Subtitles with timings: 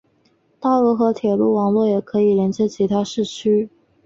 [0.59, 3.69] 道路和铁路网络也可以连接其他市区。